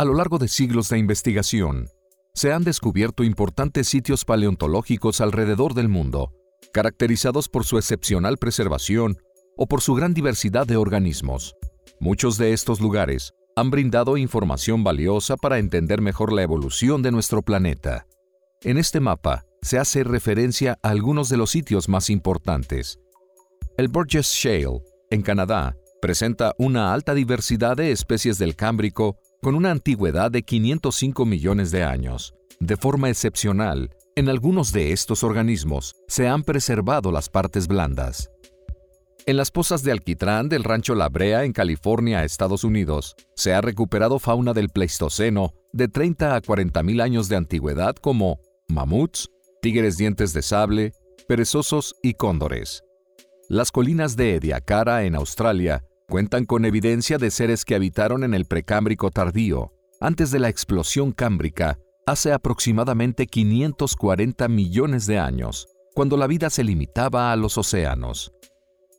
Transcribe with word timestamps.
A 0.00 0.04
lo 0.06 0.14
largo 0.14 0.38
de 0.38 0.48
siglos 0.48 0.88
de 0.88 0.96
investigación, 0.96 1.90
se 2.32 2.54
han 2.54 2.64
descubierto 2.64 3.22
importantes 3.22 3.86
sitios 3.86 4.24
paleontológicos 4.24 5.20
alrededor 5.20 5.74
del 5.74 5.90
mundo, 5.90 6.32
caracterizados 6.72 7.50
por 7.50 7.66
su 7.66 7.76
excepcional 7.76 8.38
preservación 8.38 9.18
o 9.58 9.66
por 9.66 9.82
su 9.82 9.92
gran 9.92 10.14
diversidad 10.14 10.66
de 10.66 10.78
organismos. 10.78 11.54
Muchos 12.00 12.38
de 12.38 12.54
estos 12.54 12.80
lugares 12.80 13.34
han 13.56 13.68
brindado 13.68 14.16
información 14.16 14.84
valiosa 14.84 15.36
para 15.36 15.58
entender 15.58 16.00
mejor 16.00 16.32
la 16.32 16.44
evolución 16.44 17.02
de 17.02 17.12
nuestro 17.12 17.42
planeta. 17.42 18.06
En 18.62 18.78
este 18.78 19.00
mapa 19.00 19.44
se 19.60 19.78
hace 19.78 20.02
referencia 20.02 20.78
a 20.82 20.88
algunos 20.88 21.28
de 21.28 21.36
los 21.36 21.50
sitios 21.50 21.90
más 21.90 22.08
importantes. 22.08 22.98
El 23.76 23.88
Burgess 23.88 24.28
Shale, 24.28 24.80
en 25.10 25.20
Canadá, 25.20 25.76
presenta 26.00 26.54
una 26.56 26.94
alta 26.94 27.12
diversidad 27.12 27.76
de 27.76 27.92
especies 27.92 28.38
del 28.38 28.56
Cámbrico 28.56 29.18
con 29.42 29.54
una 29.54 29.70
antigüedad 29.70 30.30
de 30.30 30.42
505 30.42 31.24
millones 31.24 31.70
de 31.70 31.82
años. 31.82 32.34
De 32.60 32.76
forma 32.76 33.08
excepcional, 33.08 33.90
en 34.14 34.28
algunos 34.28 34.72
de 34.72 34.92
estos 34.92 35.24
organismos 35.24 35.94
se 36.08 36.28
han 36.28 36.42
preservado 36.42 37.10
las 37.10 37.28
partes 37.30 37.66
blandas. 37.66 38.30
En 39.26 39.36
las 39.36 39.50
pozas 39.50 39.82
de 39.82 39.92
alquitrán 39.92 40.48
del 40.48 40.64
rancho 40.64 40.94
La 40.94 41.08
Brea 41.08 41.44
en 41.44 41.52
California, 41.52 42.24
Estados 42.24 42.64
Unidos, 42.64 43.14
se 43.34 43.54
ha 43.54 43.60
recuperado 43.60 44.18
fauna 44.18 44.52
del 44.52 44.68
Pleistoceno 44.68 45.54
de 45.72 45.88
30 45.88 46.36
a 46.36 46.40
40 46.40 46.82
mil 46.82 47.00
años 47.00 47.28
de 47.28 47.36
antigüedad 47.36 47.96
como 47.96 48.40
mamuts, 48.68 49.30
tigres 49.62 49.96
dientes 49.96 50.32
de 50.32 50.42
sable, 50.42 50.92
perezosos 51.28 51.94
y 52.02 52.14
cóndores. 52.14 52.82
Las 53.48 53.72
colinas 53.72 54.16
de 54.16 54.36
Ediacara 54.36 55.04
en 55.04 55.14
Australia 55.14 55.84
cuentan 56.10 56.44
con 56.44 56.66
evidencia 56.66 57.16
de 57.16 57.30
seres 57.30 57.64
que 57.64 57.76
habitaron 57.76 58.24
en 58.24 58.34
el 58.34 58.44
precámbrico 58.44 59.10
tardío, 59.10 59.72
antes 60.00 60.30
de 60.30 60.40
la 60.40 60.48
explosión 60.48 61.12
cámbrica, 61.12 61.78
hace 62.04 62.32
aproximadamente 62.32 63.26
540 63.26 64.48
millones 64.48 65.06
de 65.06 65.18
años, 65.18 65.68
cuando 65.94 66.16
la 66.16 66.26
vida 66.26 66.50
se 66.50 66.64
limitaba 66.64 67.32
a 67.32 67.36
los 67.36 67.56
océanos. 67.56 68.32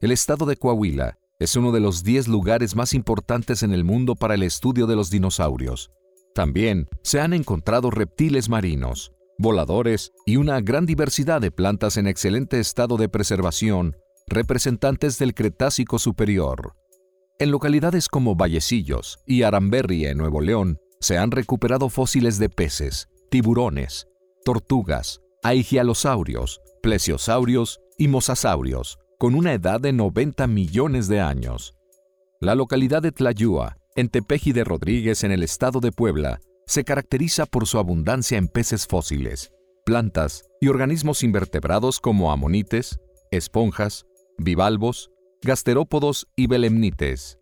El 0.00 0.12
estado 0.12 0.46
de 0.46 0.56
Coahuila 0.56 1.18
es 1.40 1.56
uno 1.56 1.72
de 1.72 1.80
los 1.80 2.04
10 2.04 2.28
lugares 2.28 2.76
más 2.76 2.94
importantes 2.94 3.62
en 3.62 3.72
el 3.72 3.82
mundo 3.84 4.14
para 4.14 4.34
el 4.34 4.44
estudio 4.44 4.86
de 4.86 4.94
los 4.94 5.10
dinosaurios. 5.10 5.90
También 6.34 6.88
se 7.02 7.20
han 7.20 7.32
encontrado 7.32 7.90
reptiles 7.90 8.48
marinos, 8.48 9.12
voladores 9.36 10.12
y 10.26 10.36
una 10.36 10.60
gran 10.60 10.86
diversidad 10.86 11.40
de 11.40 11.50
plantas 11.50 11.96
en 11.96 12.06
excelente 12.06 12.60
estado 12.60 12.96
de 12.96 13.08
preservación, 13.08 13.96
representantes 14.28 15.18
del 15.18 15.34
Cretácico 15.34 15.98
superior. 15.98 16.79
En 17.40 17.50
localidades 17.50 18.08
como 18.08 18.36
Vallecillos 18.36 19.18
y 19.24 19.44
Aramberri 19.44 20.04
en 20.04 20.18
Nuevo 20.18 20.42
León, 20.42 20.78
se 21.00 21.16
han 21.16 21.30
recuperado 21.30 21.88
fósiles 21.88 22.38
de 22.38 22.50
peces, 22.50 23.08
tiburones, 23.30 24.08
tortugas, 24.44 25.22
aigialosaurios, 25.42 26.60
plesiosaurios 26.82 27.80
y 27.96 28.08
mosasaurios, 28.08 28.98
con 29.18 29.34
una 29.34 29.54
edad 29.54 29.80
de 29.80 29.94
90 29.94 30.46
millones 30.48 31.08
de 31.08 31.20
años. 31.20 31.72
La 32.42 32.54
localidad 32.54 33.00
de 33.00 33.10
Tlayúa, 33.10 33.78
en 33.96 34.10
Tepeji 34.10 34.52
de 34.52 34.64
Rodríguez, 34.64 35.24
en 35.24 35.32
el 35.32 35.42
estado 35.42 35.80
de 35.80 35.92
Puebla, 35.92 36.40
se 36.66 36.84
caracteriza 36.84 37.46
por 37.46 37.66
su 37.66 37.78
abundancia 37.78 38.36
en 38.36 38.48
peces 38.48 38.86
fósiles, 38.86 39.50
plantas 39.86 40.44
y 40.60 40.68
organismos 40.68 41.22
invertebrados 41.22 42.00
como 42.00 42.32
amonites, 42.32 43.00
esponjas, 43.30 44.04
bivalvos, 44.36 45.10
gasterópodos 45.42 46.28
y 46.36 46.46
belemnites. 46.46 47.38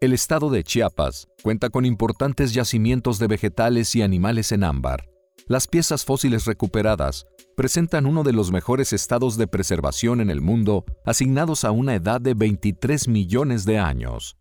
El 0.00 0.14
estado 0.14 0.48
de 0.48 0.64
Chiapas 0.64 1.28
cuenta 1.42 1.68
con 1.68 1.84
importantes 1.84 2.54
yacimientos 2.54 3.18
de 3.18 3.26
vegetales 3.26 3.94
y 3.94 4.02
animales 4.02 4.52
en 4.52 4.64
ámbar. 4.64 5.08
Las 5.46 5.68
piezas 5.68 6.04
fósiles 6.04 6.46
recuperadas 6.46 7.26
presentan 7.54 8.06
uno 8.06 8.22
de 8.22 8.32
los 8.32 8.52
mejores 8.52 8.92
estados 8.92 9.36
de 9.36 9.46
preservación 9.46 10.20
en 10.20 10.30
el 10.30 10.40
mundo, 10.40 10.84
asignados 11.04 11.64
a 11.64 11.72
una 11.72 11.94
edad 11.94 12.20
de 12.20 12.34
23 12.34 13.08
millones 13.08 13.64
de 13.64 13.78
años. 13.78 14.36